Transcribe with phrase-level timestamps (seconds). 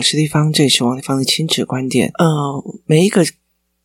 [0.00, 2.10] 我是丽芳，这也是王丽芳的亲子观点。
[2.18, 3.22] 呃，每一个。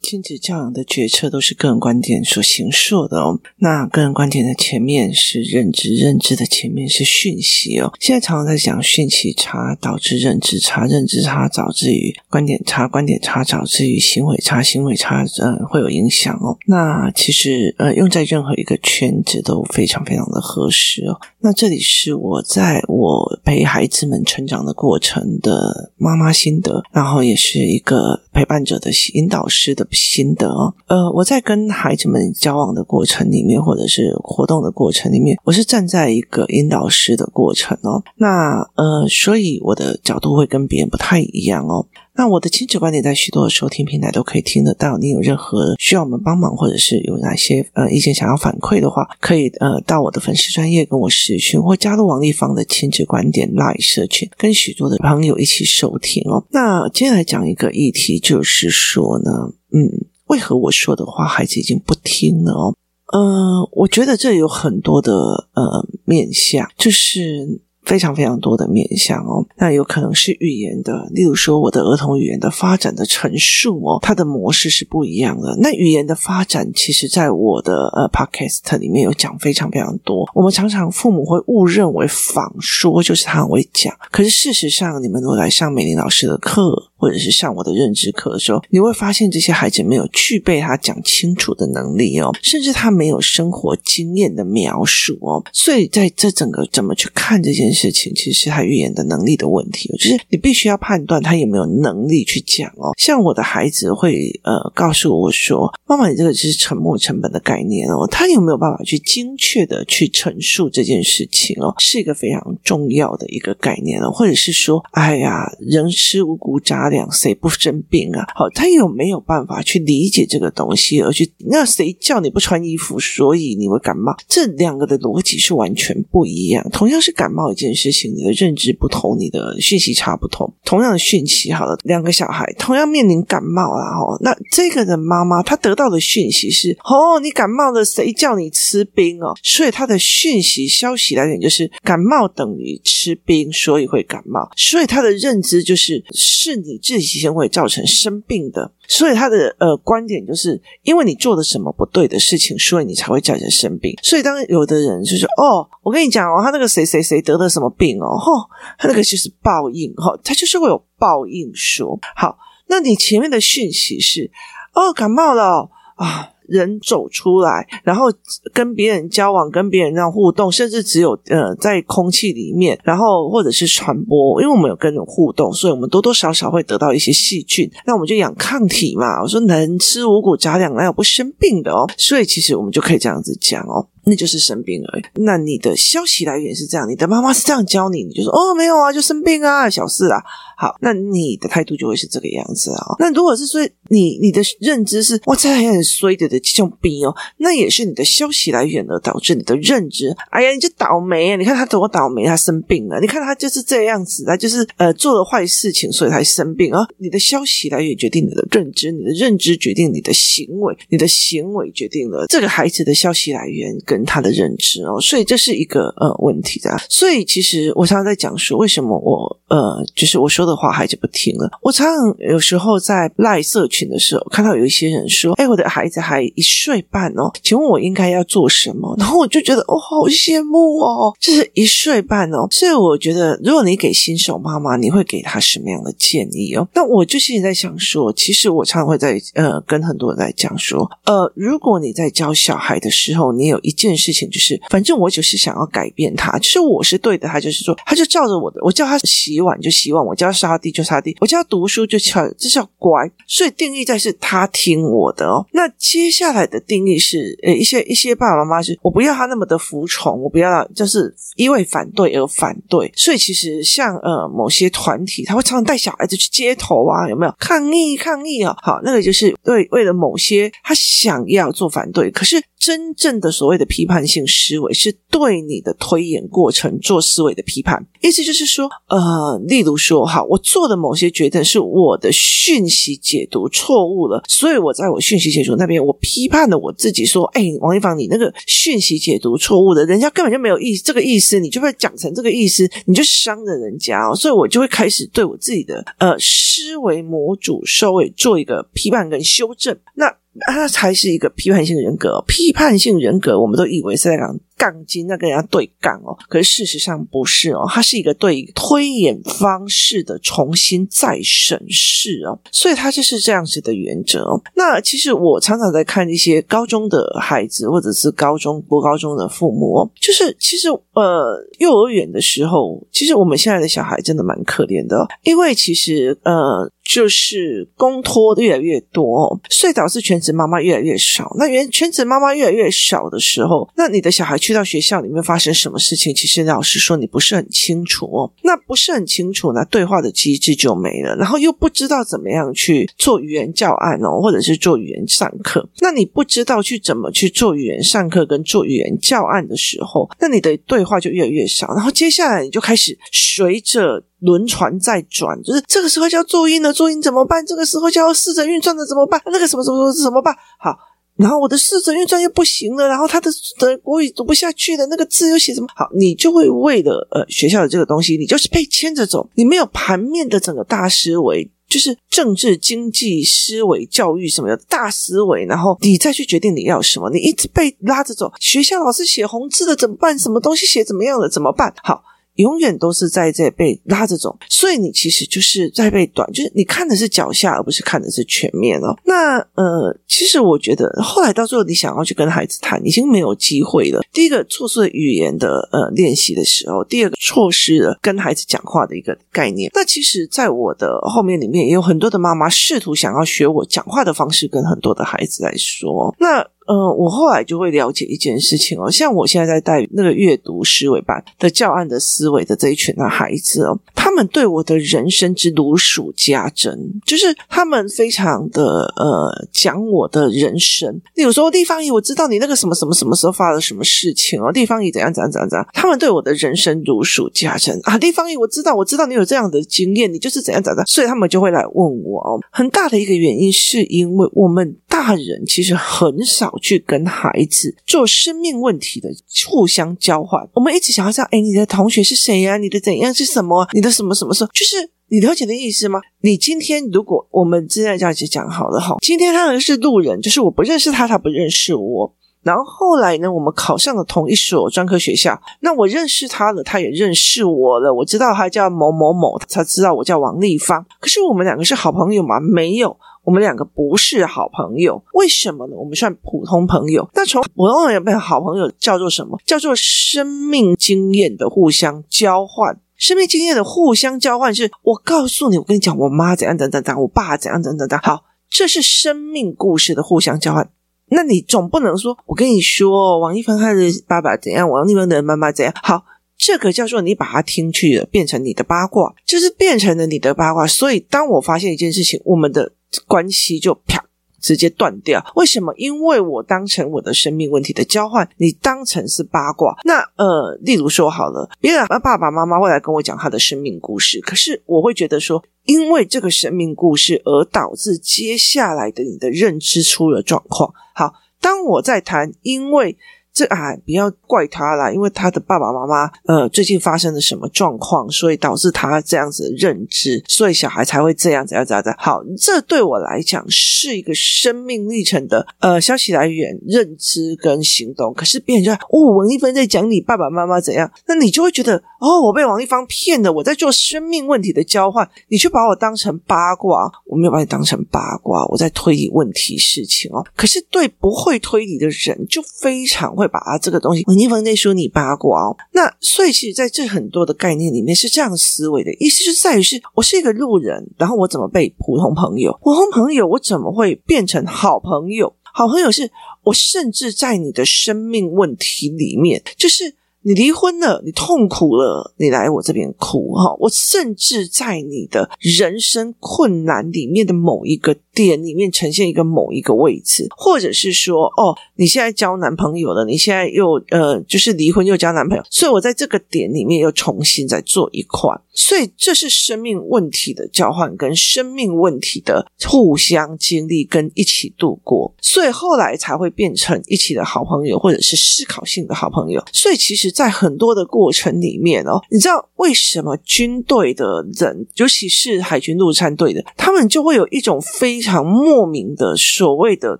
[0.06, 3.40] 亲子教养的决策都是个人观点所形塑的哦。
[3.58, 7.92] 那个人观点的前面是认知，认知的前面是讯息哦。
[8.00, 16.56] 现在常常在讲讯息差导致认知差，认知差导致于观点差，观点差导致于行为差，行为差呃会有影响哦。
[16.68, 21.20] 那其实呃用在任何一个圈子都非常非常的合适哦。
[21.40, 29.88] 那这里是我在我陪孩子们成长的过程的妈妈心得，然后也是一个陪伴者的引导师的。
[29.96, 38.04] 心得哦，呃，我在跟孩子们交往的过程里面，或者是活动的过程里面，我是站在一个引导师的过程哦。
[38.18, 41.88] 那呃，所以我的角度会跟别人不太一样哦。
[42.18, 44.98] 那我的亲子观点在许多的收听平台都可以听得到。
[44.98, 56.46] 你有任何需要我们帮忙，或者是有哪些呃意见想要反馈的话，可以呃到我的粉丝专业跟我私讯，或加入王立芳的亲子观点 Live 社群，跟许多的朋友一起收听哦。
[56.52, 62.76] 那接下来讲一个议题，就是说呢，嗯，为何我说的话孩子已经不听了哦？
[63.12, 65.14] 呃，我觉得这有很多的
[65.54, 67.62] 呃面向，就是。
[67.86, 75.56] 非常非常多的面向哦，那有可能是语言的，例如说我的儿童语言的发展的陈述哦，它的模式是不一样的。
[75.62, 80.28] 那语言的发展，其实在我的呃 podcast 里面有讲非常非常多。
[80.34, 86.92] 我们常常父母会误认为仿说就是他很会讲，可是事实上，你们如果来上美玲老师的课。
[86.98, 102.94] 或者是上我的认知课的时候，你会发现这些孩子没有具备他讲清楚的能力哦，甚至他没有生活经验的描述哦，所以在这整个怎么去看这件事情，其实是他预言的能力的问题，就是你必须要判断他有没有能力去讲哦。
[102.98, 118.24] 像我的孩子会呃告诉我说：“妈妈，你这个就是沉没成本的概念哦，他有没有办法去精确的去陈述这件事情哦，是一个非常重要的一个概念哦，或者是说，哎呀，人吃五谷杂。”粮谁不生病啊？
[118.36, 124.16] 好，他有没有办法去理解这个东西，而去那谁叫你不穿衣服，所以你会感冒？
[124.28, 126.64] 这两个的逻辑是完全不一样。
[126.72, 130.52] 同样是感冒已经件事情，你的认知不同，你的讯息差不同。
[130.64, 139.36] 同样的讯息，好了，两个小孩同样面临感冒啊，哈，那这个的妈妈她得到的讯息是：哦，你感冒了，谁叫你吃冰哦？
[139.44, 144.50] 所以他的讯息消息来源就是感冒等于吃冰，所以会感冒。
[144.56, 146.80] 所以他的认知就是是你。
[146.86, 153.98] 自己先会造成生病的，所以他的呃观点就是，因为你做了什么不对的事情，所以你才会叫人生病。
[154.02, 162.00] 所以当有的人就是哦，我跟你讲哦，他那个谁谁谁得了什么病哦，吼，他那个就是报应哈，他就是会有报应说。
[162.16, 162.38] 好，
[162.68, 164.32] 那你前面的讯息是
[164.74, 166.32] 哦，感冒了啊。
[166.48, 168.06] 人走出来，然后
[168.54, 179.22] 跟别人交往，跟别人这样互动，甚至只有呃在空气里面，然后或者是传播，因为我们有跟人互动，所以我们多多少少会得到一些细菌，那我们就养抗体嘛。
[179.22, 181.90] 我说能吃五谷杂粮，那有不生病的哦？
[181.98, 183.88] 所以其实我们就可以这样子讲哦。
[184.06, 185.04] 那就是生病而已。
[185.16, 190.22] 那你的消息来源是这样，你的妈妈是这样教你，你就说哦，没有啊，就生病啊，小事啊。
[190.58, 192.96] 好，那你的态度就会是这个样子啊。
[193.00, 200.16] 那如果是说你你的认知是哇，这还很衰的 的这种病哦，那也是你的消息来源而导致你的认知。
[200.30, 201.36] 哎呀，你就倒霉啊！
[201.36, 203.00] 你看他多倒霉，他生病了。
[203.02, 206.80] 你看他就是这样子，他就是呃做了坏事情，所以才生病啊。
[207.00, 213.95] 你的消息来源决定你的认知，你的认知决定你的行为，你的行为决定了这个孩子的消息来源跟。
[214.04, 216.76] 他的认知哦，所以这是一个呃问题的。
[216.90, 221.50] 所以其实我常常在讲说，为什么我呃，就是我说的话孩子不听了。
[221.62, 232.48] 我常常有时候在赖社群的时候，看到有一些人说：“哎，我的孩子还一岁半哦，请问我应该要做什么？” 然后我就觉得哦，好羡慕哦，就是一岁半哦。
[232.52, 236.68] 所以我觉得，如果你给新手妈妈，你会给她什么样的建议哦？
[236.74, 243.96] 那我就现在在想说，其实我常常会在呃跟很多人在讲说，呃，如果你在教小孩的时候，你有一件。
[243.96, 249.00] 事情就是，反正我就是想要改变他，就是我是对的，他就是说，他就照着我的，我叫他
[249.36, 253.02] 洗碗就洗碗，我叫他擦地就杀地，我叫他读书就叫，这叫乖。
[253.28, 255.46] 所以定义在是他听我的哦。
[255.52, 262.90] 那接下来的定义是，呃，一些一些爸爸妈妈是我不要他那么的服从，我不要就是因为反对而反对。
[262.96, 268.56] 所以其实像呃某些团体，他会常常带小孩子去街头啊，有没有抗议抗议啊？
[268.62, 272.42] 好，那个就是为为了某些他想要做反对，可是。
[272.58, 277.86] 真正的所谓的批判性思维，是对你的推演过程做思维的批判。
[278.02, 300.16] 意思就是说，呃，呃，例如说，哈，我做的某些决定是我的讯息解读错误了，所以我在我讯息解读那边，我批判了我自己，说，哎，王一芳，你那个讯息解读错误的，人家根本就没有意这个意思，你就会讲成这个意思，你就伤了人家哦，所以我就会开始对我自己的呃思维模组稍微做一个批判跟修正，那。
[300.48, 306.18] 他才是一个批判性人格，批判性人格，我们都以为是在讲杠精，在跟人家对杠哦。
[306.28, 312.40] 可是事实上不是哦，它是一个对推演方式的重新再审视哦。
[312.52, 314.26] 所以它就是这样子的原则。
[314.56, 326.70] 那其实我常常在看一些高中的孩子，或者是高中、国高中的父母，就是其实呃，幼儿园的时候，其实我们现在的小孩真的蛮可怜的，因为其实呃。
[326.86, 331.36] 就是公托的越来越多，所以导致全职妈妈越来越少。
[331.38, 336.14] 那原全职妈妈越来越少的时候，那你的小孩去到学校里面发生什么事情？
[336.14, 338.32] 其实老师说，你不是很清楚哦。
[338.44, 341.16] 那不是很清楚，那对话的机制就没了。
[341.16, 345.68] 然后又不知道怎么样去做语言教案哦，或者是做语言上课。
[345.80, 351.74] 那你不知道去怎么去做语言上课跟做语言教案的时候，那你的对话就越来越少。
[351.74, 354.04] 然后接下来你就开始随着。
[354.26, 357.46] 轮船在转，就是这个时候就要注音了，注音怎么办？
[357.46, 359.22] 这个时候就要试着运转的怎么办？
[359.28, 360.36] 那个什么什么什么怎么办？
[360.60, 360.76] 好，
[361.16, 363.30] 然后我的试着运转又不行了，然后他的
[363.60, 365.68] 的国语读不下去了，那个字又写什么？
[365.76, 378.32] 好，你就会为了呃学校的这个东西，你就是被牵着走，你没有盘面的整个大思维，就是政治、经济、思维、教育什么的大思维，然后你再去决定你要什么，你一直被拉着走。
[378.40, 380.18] 学校老师写红字的怎么办？
[380.18, 381.72] 什么东西写怎么样的怎么办？
[381.84, 382.02] 好。
[382.36, 388.96] 永远都是在这被拉着走，所以你其实就是在被短，就是你看的是脚下，而不是看的是全面哦。
[389.06, 394.02] 那呃，其实我觉得后来到最后，你想要去跟孩子谈，已经没有机会了。
[394.12, 399.72] 第一个错失了语言的呃练习的时候，第二个错失了跟孩子讲话的一个概念。
[399.74, 406.46] 那其实，在我的后面里面，也有很多的妈妈试图想要学我讲话的方式，跟很多的孩子来说，那。
[406.66, 416.76] 呃，我后来就会了解一件事情哦，像我现在在带那个阅读思维班的教案的思维的这一群的孩子哦，他们对我的人生之如数家珍，
[417.06, 418.64] 就是他们非常的
[418.96, 421.00] 呃讲我的人生。
[421.14, 427.96] 例如说，地方姨，我知道你那个什么什么什么时候发了什么事情哦，地方姨怎样怎样怎样怎样，他们对我的人生如数家珍啊。
[428.00, 432.40] 地方姨，我知道，我知道你有这样的经验，你就是怎样怎样，所以他们就会来问我哦。
[432.50, 436.55] 很大的一个原因是因为我们大人其实很少。
[436.60, 439.10] 去跟孩子做生命问题的
[439.48, 442.58] 互相交换，我们一直想要知道，哎，你的同学是谁呀？
[442.58, 443.68] 你的怎样是什么？
[443.74, 444.50] 你的什么什么什么？
[444.54, 446.02] 就是你了解的意思吗？
[446.22, 452.14] 你今天如果我们现在这样子讲好了哈，今天他是路人，就是我不认识他，他不认识我。
[452.44, 460.86] 然后后来呢，我们考上了同一所专科学校，那我认识他了，他也认识我了，我知道他叫某某某，他知道我叫王丽芳。
[461.00, 462.40] 可是我们两个是好朋友吗？
[462.40, 462.96] 没有。
[463.26, 465.76] 我们两个不是好朋友，为什么呢？
[465.76, 467.10] 我们算普通朋友。
[467.16, 469.38] 那从普通朋友变成好朋友叫做什么？
[469.46, 472.80] 叫做生命经验的互相交换。
[472.96, 478.00] 生命经验的互相交换是，我告诉你，我跟你讲，我妈怎样怎样怎样，我爸怎样怎样怎样。
[478.04, 480.70] 好，这是生命故事的互相交换。
[481.08, 485.74] 那你总不能说，我跟你说，王一凡他的爸爸怎样，王一凡的妈妈怎样。
[485.82, 486.06] 好。
[486.38, 490.68] 这个叫做你把它听去了，变成你的八卦，就是变成了你的八卦。
[490.68, 492.74] 所以，当我发现一件事情，我们的
[493.06, 494.04] 关系就啪
[494.40, 495.26] 直接断掉。
[495.36, 495.74] 为什么？
[495.76, 499.76] 因为我当成我的生命问题的交换，你当成是八卦。
[499.84, 510.74] 那呃，例如说好了，别人爸爸妈妈会来跟我讲他的生命故事，可是我会觉得说，因为这个生命故事而导致接下来的你的认知出了状况。
[510.94, 512.98] 好，当我在谈，因为。
[513.36, 521.94] 这啊，不要怪他啦，因为他的爸爸妈妈呃最近发生了什么状况，所以导致他这样子的认知，所以小孩才会这样子这样子。
[521.98, 528.14] 好，这对我来讲是一个生命历程的呃消息来源、认知跟行动。
[528.14, 540.26] 可是别人就哦，王一芬在讲你爸爸妈妈怎样，那你就会觉得哦，我被王一芳骗了，我在做生命问题的交换，你却把我当成八卦，我没有把你当成八卦，我在推理问题事情哦。
[540.38, 543.25] 可是对不会推理的人，就非常会。
[543.26, 555.34] 会把它这个东西，文一凡在说你八卦哦，那所以其实在这很多的概念里面是这样思维的意思，就在于是我是一个路人，然后我怎么被普通朋友，普通朋友我怎么会变成好朋友？
[555.54, 556.12] 好朋友是
[556.44, 559.96] 我甚至在你的生命问题里面，就是
[560.28, 563.56] 你离婚了，你痛苦了，你来我这边哭哈。
[563.60, 578.28] 我甚至在你的人生困难里面的某一个点里面呈现一个某一个位置，或者是说，哦，你现在交男朋友了，你现在又呃，就是离婚又交男朋友，所以我在这个点里面又重新再做一块。
[578.52, 589.44] 所以这是生命问题的交换，跟生命问题的互相经历，跟一起度过，所以后来才会变成一起的好朋友，或者是思考性的好朋友。
[589.54, 600.00] 所以其实，在很多的过程里面哦，你知道为什么军队的人，尤其是海军陆战队的，他们就会有一种非常莫名的所谓的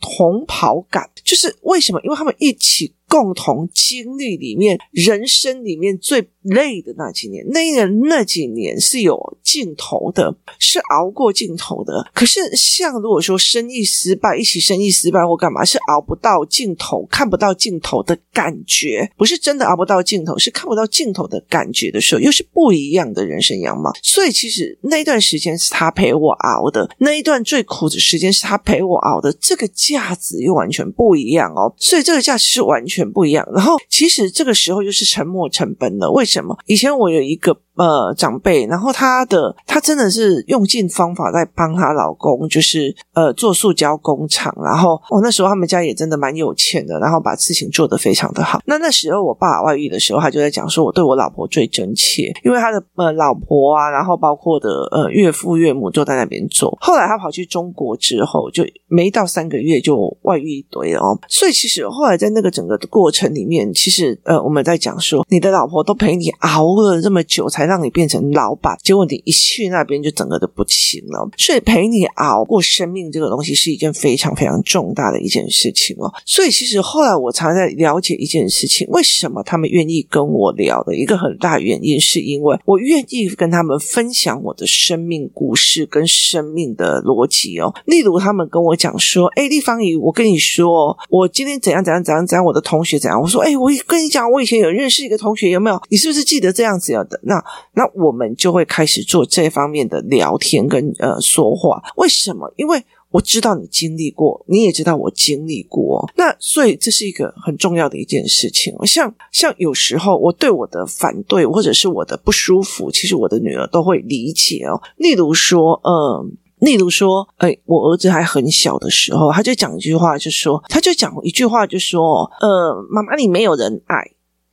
[0.00, 2.00] 同袍感，就是为什么？
[2.04, 2.92] 因为他们一起。
[3.12, 12.10] 共同经历里面，人生里面最累的那几年，那个那几年是有尽头的，是熬过尽头的。
[12.14, 23.92] 可是，像如果说生意失败，一起生意失败或干嘛，是熬不到尽头，看不到尽头的感觉，不是真的熬不到尽头，是看不到尽头的感觉的时候，又是不一样的人生样貌。
[24.02, 31.74] 所以，其实那段时间是他陪我熬的，那一段最苦的时间是他陪我熬的，这个价值又完全不一样哦。
[31.76, 33.01] 所以，这个价值是完全。
[33.10, 36.10] 不一样，然后其实这个时候就是沉没成本了。
[36.12, 36.56] 为什么？
[36.66, 37.58] 以前我有一个。
[37.74, 44.54] 呃，长辈，然后她的她真的是用尽方法在帮她老公，就是呃做塑胶工厂。
[44.62, 48.60] 然后哦，那时候他们家也真的蛮有钱的，然后把事情做得非常的好。
[48.66, 56.76] 那那时候我爸外遇的时候，他就在讲说，我对我老婆最真切，因为他的呃老婆啊，然后包括的呃岳父岳母都在那边做。
[56.78, 61.18] 后来他跑去中国之后，就没到三个月就外遇一堆了哦。
[61.26, 67.62] 所以其实后来在那个整个的过程里面，其实呃我们在讲说，你的老婆都陪你熬了这么久才。
[67.72, 71.26] 让你变成老板，结果你一去那边就整个都不行了。
[71.38, 76.12] 所以陪你熬过生命这个东西是一件非常非常重大的一件事情哦。
[76.26, 87.72] 所以其实后来我常在了解一件事情，为什么他们愿意跟我聊的一个很大原因，是因为我愿意跟他们分享我的生命故事跟生命的逻辑哦。
[87.86, 95.80] 例如他们跟我讲说：“哎，丽芳姨，我跟你说，我今天怎样怎样怎样怎样，我的同学怎样。”我说：“哎，我跟你讲，我以前有认识一个同学，有没有？
[95.88, 97.18] 你是不是记得这样子的？
[97.22, 97.42] 那。”
[97.74, 101.82] 那我们就会开始做这方面的聊天跟呃说话。
[101.96, 102.52] 为什么？
[102.56, 106.08] 因为我知道你经历过，你也知道我经历过。
[106.16, 108.74] 那所以这是一个很重要的一件事情。
[108.86, 114.80] 像像有时候我对我的反对或者是我的不舒服，其实我的女儿都会理解哦。
[114.96, 116.26] 例如说，呃，
[116.60, 124.11] 例如说，哎，我儿子还很小的时候，他就讲一句话，就说，他就讲一句话，就说，呃，妈妈，你没有人爱。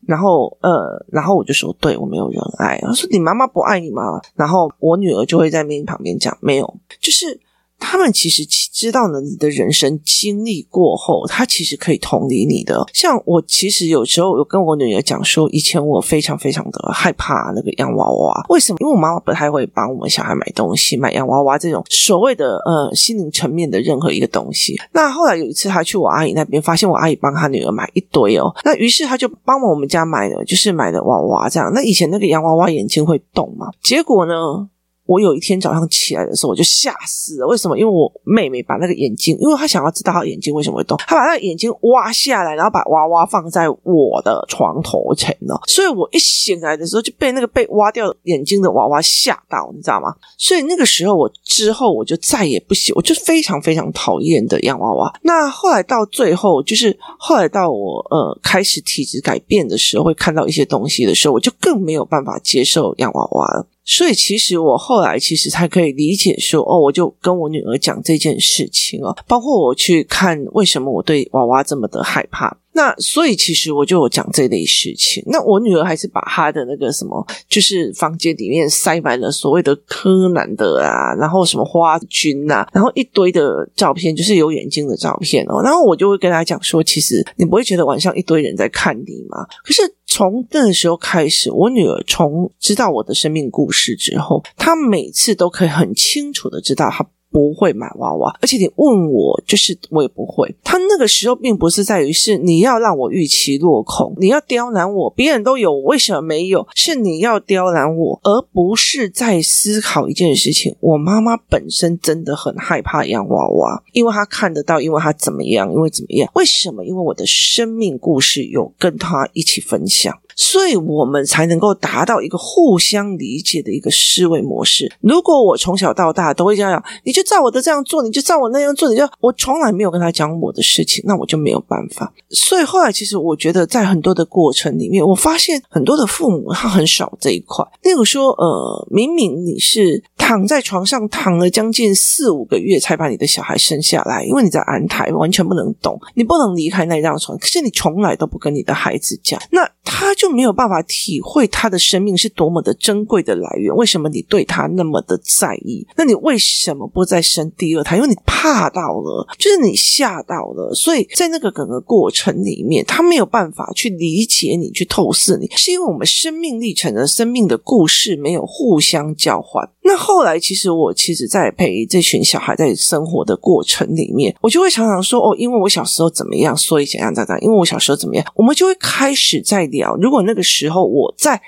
[0.09, 2.79] 然后，呃，然后我就说，对，我没有人爱。
[2.81, 4.19] 他说，你妈妈不爱你吗？
[4.33, 7.39] 然后我女儿就会在面旁边讲，没有，就是。
[7.79, 12.85] 他们其实知道了你的人生经历过后，他其实可以同理你的。
[12.93, 18.45] 像我，其实有时候有跟我女儿讲说，以前我非常非常的害怕那个洋娃娃。
[18.49, 18.77] 为什么？
[18.81, 24.79] 因为我妈妈不太会帮我们小孩买东西，买洋娃娃这种所谓的呃心灵层面的任何一个东西。
[24.91, 28.53] 那后来有一次，他去我阿姨那边，发现我阿姨帮他女儿买一堆哦。
[28.63, 31.71] 那于是他就帮我们家买了，就是买的娃娃这样。
[31.73, 33.71] 那以前那个洋娃娃眼睛会动嘛？
[33.81, 34.69] 结果呢？
[35.09, 37.47] 我有一天早上起来的时候，我就吓死了。
[37.47, 37.75] 为什么？
[37.75, 45.59] 因为我妹妹把那个眼睛，因为她想要知道她眼睛为什么会动，她把那个眼睛挖下来，然后把娃娃放在我的床头前了。
[45.65, 50.13] 所以我一醒来的时候，就被那个被挖掉眼睛的娃娃吓到，你知道吗？
[50.37, 55.11] 所以那个时候，我之后我就再也不喜，我就非常非常讨厌的洋娃娃。
[55.23, 63.65] 那后来到最后，就是后来到我呃开始体质改变的时候，会看到一些东西的时候，我就更没有办法接受洋娃娃了。
[63.91, 72.55] 所以，其实我后来其实才可以理解说，哦，我就跟我女儿讲这件事情哦，包括我去看为什么我对娃娃这么的害怕。
[72.73, 75.23] 那所以，其实我就有讲这类事情。
[75.27, 85.61] 那我女儿还是把她的那个什么，就是房间里面塞满了所谓的柯南的啊，然后什么花君呐、啊，然后一堆的照片，就是有眼睛的照片哦。
[85.63, 89.45] 然后我就会跟她讲说，其实你不会觉得晚上一堆人在看你吗？
[89.63, 89.81] 可是。
[90.11, 97.07] 从那时候开始，我女儿从知道我的生命故事之后，她每次都可以很清楚的知道她。
[97.31, 100.53] 不会买娃娃，而且你问我，就是我也不会。
[100.63, 106.67] 他那个时候并不是在于是你要让我预期落空，你要刁难我，别人都有，我为什么没有？
[106.75, 110.75] 是你要刁难我，而不是在思考一件事情。
[110.79, 116.29] 我妈妈本身真的很害怕洋娃娃，因为她看得到，因为她怎么样，因为怎么样？
[116.35, 116.83] 为什么？
[116.83, 120.17] 因为我的生命故事有跟她一起分享。
[120.39, 124.89] 所以我们才能够达到一个互相理解的一个思维模式。
[125.01, 132.13] 如果我从小到大都会这样，你就照我的这样做，你就照我那样做，你就我从来没有跟他讲我的事情，那我就没有办法。
[132.29, 137.65] 所以后来，其实我觉得在很多的过程里面，我发现很多的父母他很少这一块。
[137.83, 153.75] 例如说，呃，明明你是躺在床上躺了将近四五个月才把你的小孩生下来，因为你在安胎，完全不能动，你不能离开那张床，可是你从来都不跟你的孩子讲，那他就没有办法体会他的生命是多么的珍贵的来源。
[153.75, 155.85] 为什么你对他那么的在意？
[155.97, 157.95] 那你为什么不再生第二胎？
[157.97, 169.69] 因为你怕到了，就是你吓到了，所以在那个整个过程里面，他没有办法去理解你，去透视你，是因为我们生命历程的生命的故事没有互相交换。
[169.89, 177.41] 那后来，其实我其实，在陪这群小孩在生活的过程里面，我就会常常说：“哦，因为我小时候怎么样，所以怎样怎样。
[177.41, 179.95] 因为我小时候怎么样，我们就会开始在聊。
[179.95, 181.41] 如果那个时候我再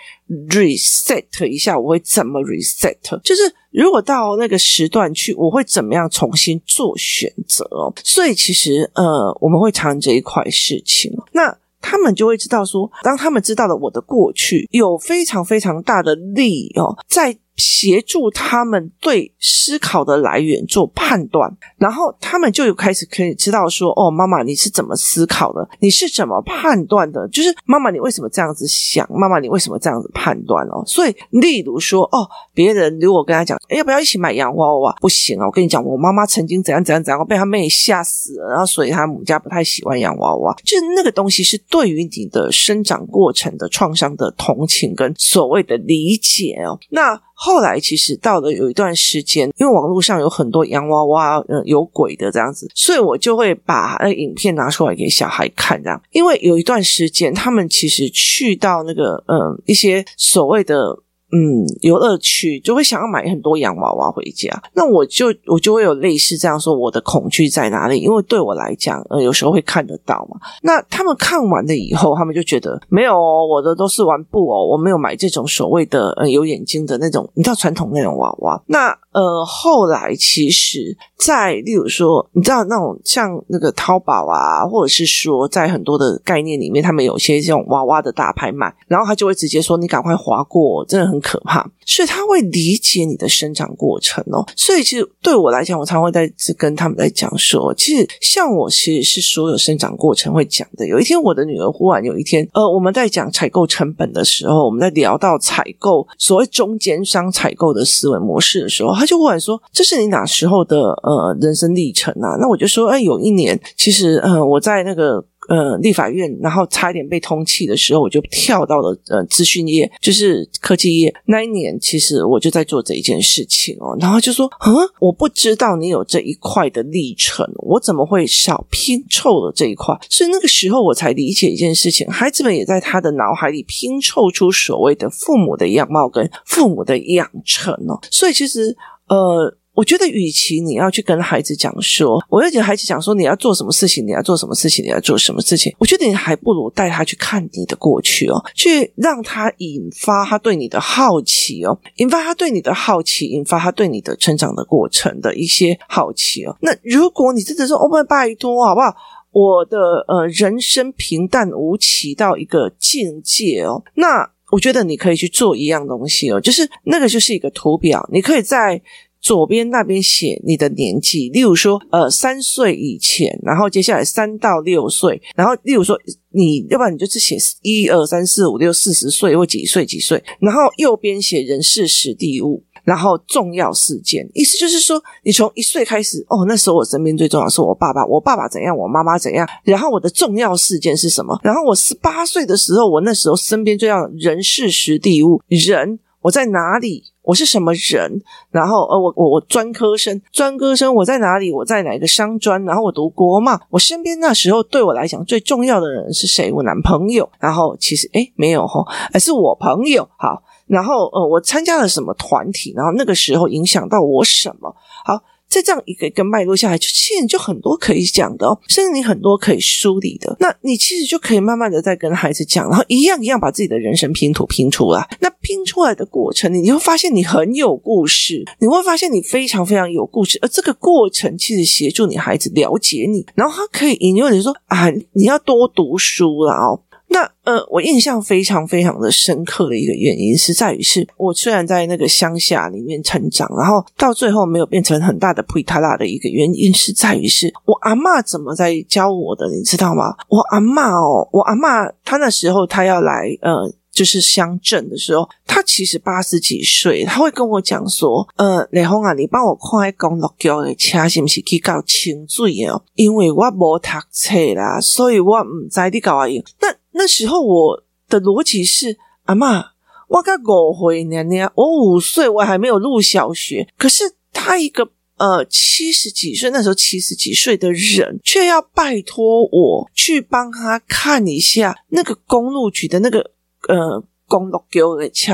[0.49, 2.97] reset 一下，我会怎么 reset？
[3.23, 7.63] 就是如果到那个时段去，我会怎么样重新做选择？
[8.03, 11.11] 所以，其实呃，我们会谈这一块事情。
[11.33, 17.37] 那他们就会知道说，当他们知道了我的过去，有非常非常大的力哦，在。
[17.55, 25.67] 协助他们对思考的来源做判断，然后他们就有开始可以知道说：“哦，妈妈，你是怎么思考的？
[25.79, 27.27] 你是怎么判断的？
[27.29, 29.07] 就是妈妈，你为什么这样子想？
[29.11, 30.65] 妈妈，你为什么这样子判断？
[30.67, 34.95] 哦，所以，例如说，哦，别人如果跟他讲，哎，要不要一起买洋娃娃？
[35.01, 35.45] 不行啊！
[35.45, 40.55] 我跟你讲，我妈妈曾经怎样怎样怎样，被他妹吓死了，然后所以他们家不太喜欢洋娃娃。
[40.63, 47.19] 就是那个东西是对于你的生长过程的创伤的同情跟所谓的理解哦，那。
[47.43, 55.99] 后来其实到了有一段时间，因为网络上有很多洋娃娃，嗯，有鬼的这样子，所以我就会把那影片拿出来给小孩看，这样。
[56.11, 60.99] 因为有一段时间，他们其实去到那个，嗯，一些所谓的。
[61.33, 67.99] 嗯，游乐区就会想要买很多洋娃娃回家，那我就我就会有类似这样说，我的恐惧在哪里？
[67.99, 70.37] 因为对我来讲，呃，有时候会看得到嘛。
[70.61, 78.61] 那他们看完了以后，他们就觉得没有哦，我的都是玩布哦，我没有买这种所谓的呃有眼睛的那种，你知道传统那种娃娃。
[78.67, 91.20] 那呃，后来其实，在例如说，你知道那种像那个淘宝啊，或者是说在很多的概念里面，他们有些这种娃娃的大拍卖，然后他就会直接说你赶快划过，真的很。
[91.21, 94.45] 可怕，所以他会理解你的生长过程哦。
[94.55, 100.87] 所以其实对我来讲，我常会在这跟他们在讲说，其实像我其实是所有生长过程会讲的。
[100.87, 121.13] 有一天，我的女儿忽然有一天，呃，我们在讲采购成本的时候，我们在聊到采购所谓中间商采购的思维模式的时候，她就忽然说：“这是你哪时候的呃人生历程啊？”那我就说：“哎，有一年，其实呃我在那个。”呃，立法院，然后差一点被通气的时候，我就跳到了呃资讯业，就是科技业。
[121.25, 123.97] 那一年，其实我就在做这一件事情哦。
[123.99, 129.93] 然后就说，嗯，我不知道你有这一块的历程，我怎么会少拼凑了这一块？
[130.09, 137.99] 所以那个时候我才理解一件事情，孩子们也在他的脑海里拼凑出所谓的父母的样貌跟父母的养成哦。
[138.09, 138.77] 所以其实，
[139.09, 139.57] 呃。
[139.81, 156.55] 我觉得，与其你要去跟孩子讲说，我要跟孩子讲说你要做什么事情，你要做什么事情，你要做什么事情，我觉得你还不如带他去看你的过去哦，去让他引发他对你的好奇哦，引发他对你的好奇，引发他对你的成长的过程的一些好奇哦。
[156.61, 158.95] 那如果你真的说，哦，拜托，好不好？
[159.31, 168.79] 我的呃人生平淡无奇到一个境界哦，那我觉得你可以去做一样东西哦，就是那个就是一个图表，你可以在。
[169.21, 175.95] 左边那边写你的年纪，例如说，呃，三岁以前，然后接下来三到六岁，然后例如说，
[176.31, 191.39] 你要不然你就是写一二三四五六四十岁或几岁几岁，然后右边写人事时地物，然后重要事件，意思就是说，你从一岁开始，哦，那时候我身边最重要是我爸爸，我爸爸怎样，我妈妈怎样，然后我的重要事件是什么？
[191.43, 197.03] 然后我十八岁的时候，我那时候身边最要人事时地物，人我在哪里？
[197.31, 198.21] 我是什么人？
[198.51, 201.49] 然后呃，我我我专科生，专科生我在哪里？
[201.49, 202.61] 我在哪个商专？
[202.65, 203.57] 然后我读国贸。
[203.69, 206.51] 我身边那时候对我来讲最重要的人是谁？
[206.51, 207.29] 我男朋友。
[207.39, 210.05] 然后其实诶没有哈，而是我朋友。
[210.17, 212.73] 好，然后呃，我参加了什么团体？
[212.75, 214.75] 然后那个时候影响到我什么？
[215.05, 215.21] 好。
[215.51, 220.35] 在这样一个一个脉络下来，就其实你就很多可以讲的哦，甚至你很多可以梳理的。
[220.39, 225.05] 那你其实就可以慢慢的在跟孩子讲，然后一样一样把自己的人生拼图拼出来。
[225.19, 230.39] 那拼出来的过程，你会发现你很有故事，你会发现你非常非常有故事。
[230.41, 236.79] 而这个过程其实协助你孩子了解你，然后他可以引诱你说啊，你要多读书了哦。
[237.11, 250.15] 那呃，我印象非常非常的深刻的一个原因是在于，是我虽然在那个乡下里面成长，然后到最后没有变成很大的普塔拉的一个原因是在于，是我阿嬷怎么在教我的，你知道吗？
[250.29, 253.71] 我阿嬷哦，我阿嬷她那时候她要来呃。
[253.91, 262.81] 就是乡镇的时候，他其实八十几岁，他会跟我讲说：“呃，雷锋啊，你帮我看一公路桥的车是不是去搞清水哦？
[262.95, 266.25] 因为我没读册啦，所以我唔知你搞啊。
[266.61, 269.65] 那那时候我的逻辑是：阿嬷，
[270.07, 273.67] 我才五岁娘娘，我五岁，我还没有入小学。
[273.77, 283.31] 可是他一个呃七十几岁，那时候七十几岁的人，却要拜托我去帮他看一下那个公路局的那个。”
[283.69, 285.33] 呃，公路给我的车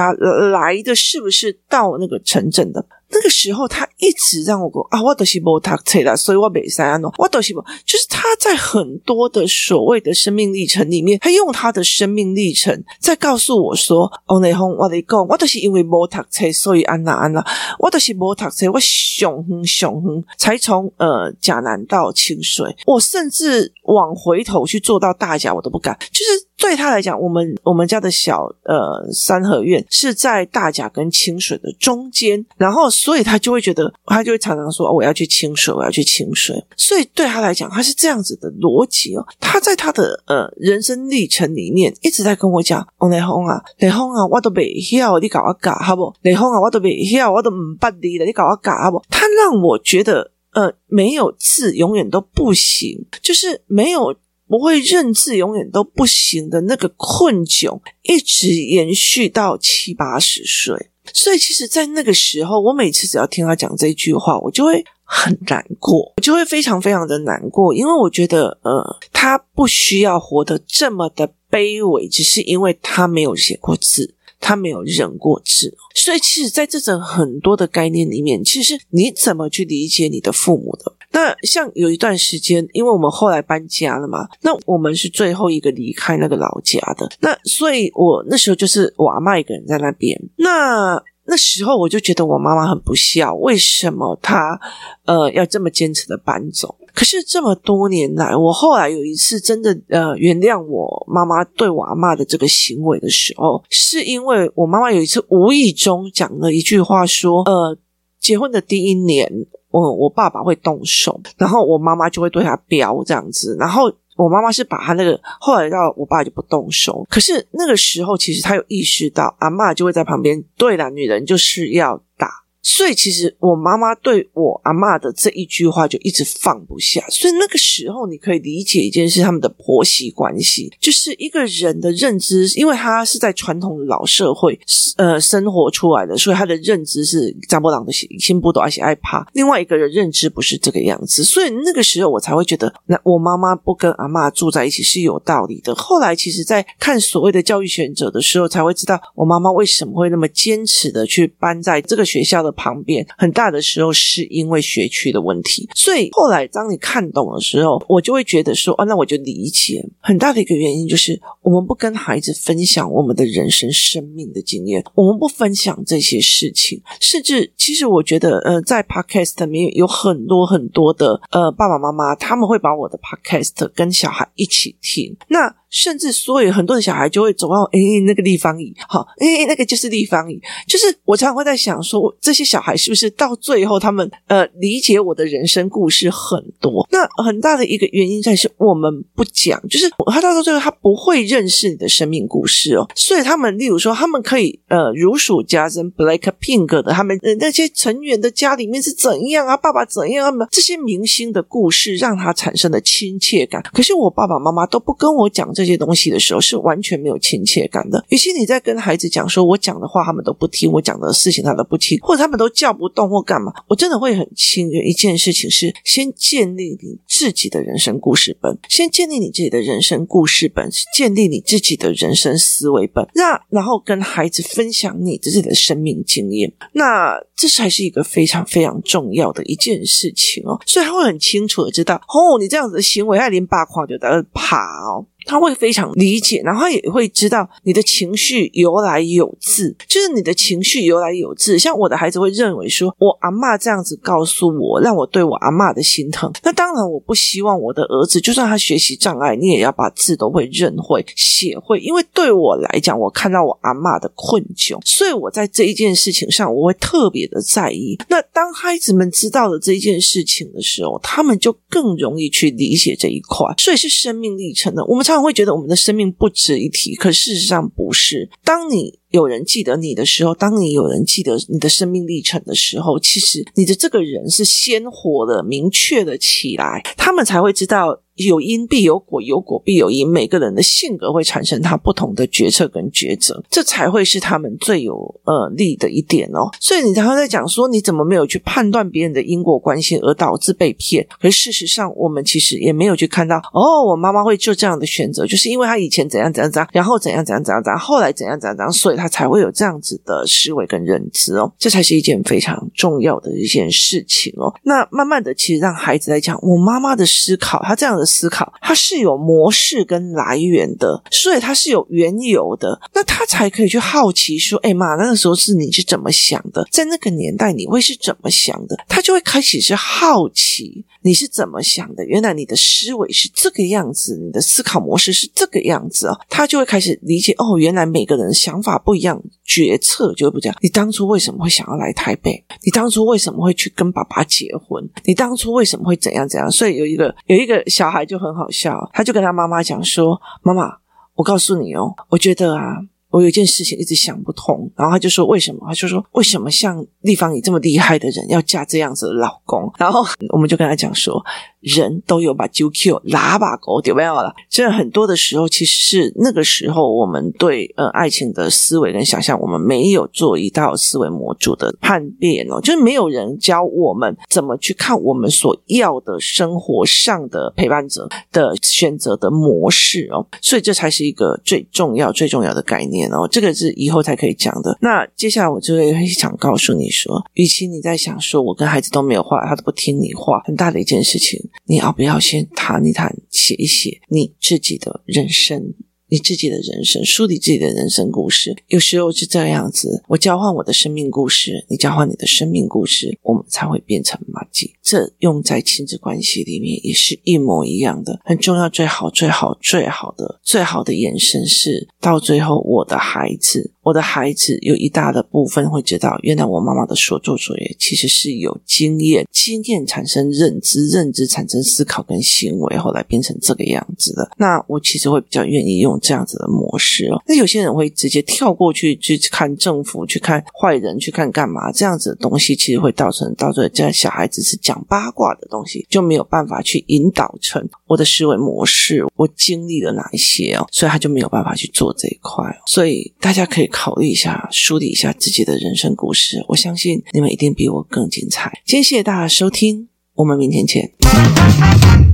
[0.51, 2.85] 来的是不是到那个城镇的？
[3.09, 17.45] 那个时候，他一直让我说啊，我都是没读册啦，所以我没啥弄，我都是没，就是他在很多的所谓的生命历程里面，他用他的生命历程在告诉我说，欧内红，我跟你讲，我都是因为没读册，所以安那安那，
[17.79, 26.46] 我都是没读册，我上远上远才从呃甲南到清水，我甚至往回头去做到大甲，我都不敢，就是。
[26.57, 36.61] 对他来讲，我们我们家的小呃三合院是在大甲跟清水的中间，然后所以他就会觉得，他就会常常说，哦，我要去清水，我要去清水。
[36.75, 39.25] 所以对他来讲，他是这样子的逻辑哦。
[39.39, 46.11] 他在他的呃人生历程里面一直在跟我讲，哦，雷锋啊，雷锋啊，我都未晓，你搞我搞好不？
[46.23, 48.99] 雷锋啊，我都未晓，我都唔捌你了，你搞我搞好不？
[49.09, 54.15] 他让我觉得，呃，没有字永远都不行，就是没有。
[54.47, 60.89] 不会认字永远都不行的那个困窘，一直延续到七八十岁。
[61.13, 75.77] 所以，其实，在那个时候，我每次只要听他讲这句话，我就会很难过，我就会非常非常的难过，因为我觉得，呃，他不需要活得这么的卑微，只是因为他没有写过字，他没有认过字。
[75.95, 80.96] 所以，其实，在这种很多的概念里面，其实你怎么去理解你的父母的？
[81.11, 87.09] 那像有一段时间，因为我们后来搬家了嘛，那我们是最后一个离开那个老家的。
[87.21, 90.19] 那所以，我那时候就是我阿嬷一个人在那边。
[90.35, 94.59] 那那时候我就觉得我妈妈很不孝，为什么她
[95.05, 96.75] 呃要这么坚持的搬走？
[96.93, 107.77] 可是这么多年来，我后来有一次真的呃原谅我妈妈对我阿嬷的这个行为的时候，是因为我妈妈有一次无意中讲了一句话，说呃
[108.19, 109.47] 结婚的第一年。
[109.69, 122.29] 我我爸爸会动手，然后我妈妈就会对他飙这样子，然后我妈妈是把他那个后来到我爸就不动手，可是那个时候其实他有意识到，阿嬷就会在旁边，对啦，女人就是要打。
[122.69, 127.01] 所以，其实我妈妈对我阿嬷的这一句话就一直放不下。
[127.09, 134.59] 所以那个时候，你可以理解一件事：他们的婆媳关系，就是一个人的认知，因为他是在传统老社会
[134.97, 139.25] 呃生活出来的，所以他的认知是张伯朗的心不多，而且爱怕。
[139.31, 145.73] 另外一个人认知不是这个样子，所以那个时候我才会觉得，那我妈妈不跟阿嬷住在一起是有道理的。
[145.73, 152.53] 后来，其实在看所谓的教育选择的时候，才会知道我妈妈为什么会那么坚持的去搬在这个学校的。
[152.57, 159.87] 旁边很大的时候是因为学区的问题，所以后来当你看懂的时候，我就会觉得说，哦，那我就理解。
[160.01, 175.55] 很大的一个原因就是我们不跟孩子分享我们的人生生命的经验，我们不分享这些事情，甚至其实我觉得，呃，在 Podcast 里面有很多很多的呃爸爸妈妈，他们会把我的 Podcast 跟小孩一起听，那。
[175.69, 180.41] 甚至所以很多的小孩就会走到哎，那个立方椅，好，哎，那个就是立方椅。
[180.65, 186.87] 就是我常常会在想说，这些小孩是不是到最后他们呃理解我的人生故事很多？
[186.89, 192.87] 那很大的一个原因在是我们不讲，就是他到最后他不会认识你的生命故事哦。
[192.95, 203.61] 所以他们例如说，他们可以呃如数家珍，BLACKPINK 的他们呃那些成员的家里面是怎样啊，爸爸怎样啊，这些明星的故事让他产生了亲切感。
[203.73, 205.53] 可是我爸爸妈妈都不跟我讲。
[205.57, 208.05] 这些东西的时候是完全没有亲切感的。
[208.09, 230.61] 与其你在跟孩子讲说，我讲的话他们都不听，我讲的事情他都不听，或者他们都叫不动或干嘛，我真的会很亲一件事情是，先建立你自己的人生故事本，先建立你自己的人生故事本，建立你自己的人生思维本，那然后跟孩子分享你自己的生命经验，那这才是一个非常非常重要的一件事情哦。
[230.67, 235.07] 所以他会很清楚的知道，哦，你这样子的行为，他连八况就在那爬哦。
[235.27, 241.59] 他会非常理解，然后他也会知道你的情绪由来有自，就是你的情绪由来有自。
[241.59, 246.31] 像我的孩子会认为说，我阿嬷这样子告诉我，让我对我阿嬷的心疼。
[246.43, 257.97] 那当然，我不希望我的儿子，就算他学习障碍，你也要把字都会认会、写会，因为对我来讲，我看到我阿嬷的困窘，所以我在这一件事情上，我会特别的在意。
[258.07, 263.45] 那当孩子们知道了这一件事情的时候，他们就更容易去理解这一块。
[263.57, 264.85] 所以是生命历程的。
[264.85, 268.29] 我们常会觉得我们的生命不值一提，可事实上不是。
[268.43, 278.01] 当你有人记得你的时候，当你有人记得你的生命历程的时候，其实你的这个人是鲜活的、明确的起来，他们才会知道。
[278.17, 280.07] 有因必有果，有果必有因。
[280.09, 286.49] 每个人的性格会产生他不同的决策跟抉择，这才会是他们最有呃利的一点哦。
[286.59, 291.05] 所以你常常在讲说，你怎么没有去判断别人的因果关系而导致被骗？
[291.21, 301.51] 可是事实上，我们其实也没有去看到哦，我妈妈会做这样的选择，就是因为她以前怎样怎样怎样，然后怎样怎样怎样怎样，后来怎样怎样怎样，所以她才会有这样子的思维跟认知哦。
[301.59, 304.51] 这才是一件非常重要的一件事情哦。
[304.63, 308.06] 那慢慢的，其实让孩子来讲，我妈妈的思考，她这样的。
[308.07, 316.65] 思考，它是有模式跟来源的，所以它是有缘由的，那他才可以去好奇说：“哎妈，那个时候是你是怎么想的？
[316.71, 322.05] 在那个年代你会是怎么想的？”他就会开始是好奇你是怎么想的。
[322.05, 330.57] 原来你的思维是这个样子，你的思考模式是这个样子啊，他就会开始理解哦，原来每个人想法不一样，决策就会不这样。
[330.61, 332.43] 你当初为什么会想要来台北？
[332.63, 334.83] 你当初为什么会去跟爸爸结婚？
[335.03, 336.49] 你当初为什么会怎样怎样？
[336.49, 337.96] 所以有一个有一个小孩。
[338.05, 340.71] 就很好笑，他就跟他妈妈讲说：“妈妈，
[341.15, 342.77] 我告诉你哦，我觉得啊，
[343.09, 351.23] 我有一件事情一直想不通。”然后他就说：“为什么？”他就说：“为什么像丽芳你这么厉害的人要嫁这样子的老公？”然后我们就跟他讲说。
[351.59, 374.77] 人都有把揪 Q 喇叭狗丢没有了，所以很多的时候，其实是那个时候我们对呃爱情的思维跟想象，我们没有做一道思维模组的判变哦，就是没有人教我们怎么去看我们所要的生活上的陪伴者的选择的模式哦，所以这才是一个最重要最重要的概念哦，这个是以后才可以讲的。
[374.81, 381.43] 那接下来我就会想告诉你说，与其你在想说我跟孩子都没有话，他都不听你话，很大的一件事情。
[381.65, 385.73] 你要不要先谈一谈，写一写你自己的人生？
[386.09, 390.01] 你自己的人生，梳理自己的人生故事，有时候是这样子。
[390.07, 394.73] 我交换我的生命故事，你交换你的生命故事，我们才会变成麻吉。
[394.81, 398.69] 这用在亲子关系里面也是一模一样的，很重要。
[398.69, 414.29] 最好、最好、最好的、最好的延伸是，到最后，我的孩子，我的孩子有一大的部分会知道，原来我妈妈的所作所为其实是有经验，经验产生认知，认知产生思考跟行为，后来变成这个样子的。
[414.37, 415.96] 那我其实会比较愿意用。
[416.01, 421.71] 这样子的模式哦，那有些人会直接跳过去去看政府，去看坏人，去看干嘛？
[421.71, 432.45] 这样子的东西其实会造成到最后，这样小孩子是讲八卦的东西，就没有办法去引导成我的思维模式，我经历了哪一些哦，所以他就没有办法去做这一块。
[432.65, 436.43] 所以大家可以考虑一下，梳理一下自己的人生故事。
[436.47, 438.51] 我相信你们一定比我更精彩。
[438.65, 442.06] 今天谢谢大家收听，我们明天见。